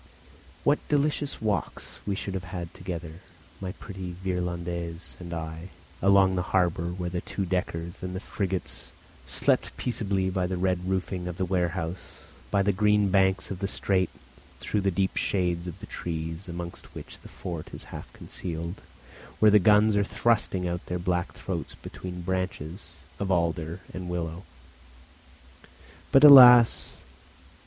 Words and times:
What 0.63 0.79
delicious 0.89 1.43
walks 1.43 1.99
we 2.07 2.15
should 2.15 2.33
have 2.33 2.45
had 2.45 2.73
together, 2.73 3.21
my 3.59 3.73
pretty 3.73 4.15
Virlandaise 4.25 5.15
and 5.19 5.31
I, 5.31 5.69
along 6.01 6.33
the 6.35 6.41
harbour 6.41 6.89
where 6.89 7.11
the 7.11 7.21
two 7.21 7.45
deckers 7.45 8.01
and 8.01 8.15
the 8.15 8.19
frigate 8.19 8.89
slept 9.27 9.77
peaceably 9.77 10.31
by 10.31 10.47
the 10.47 10.57
red 10.57 10.89
roofing 10.89 11.27
of 11.27 11.37
the 11.37 11.45
warehouse, 11.45 12.23
by 12.49 12.63
the 12.63 12.71
green 12.73 13.09
banks 13.09 13.51
of 13.51 13.59
the 13.59 13.67
strait, 13.67 14.09
through 14.57 14.81
the 14.81 14.89
deep 14.89 15.17
shades 15.17 15.67
of 15.67 15.77
the 15.79 15.85
trees 15.85 16.49
amongst 16.49 16.95
which 16.95 17.19
the 17.19 17.29
fort 17.29 17.71
is 17.71 17.83
half 17.93 18.11
concealed, 18.11 18.81
where 19.37 19.51
the 19.51 19.59
guns 19.59 19.95
are 19.95 20.03
thrusting 20.03 20.67
out 20.67 20.83
their 20.87 20.97
black 20.97 21.33
throats 21.33 21.75
between 21.75 22.21
branches 22.21 22.95
of 23.19 23.29
alder 23.29 23.81
and 23.93 24.09
willow. 24.09 24.45
But, 26.11 26.23
alas! 26.23 26.97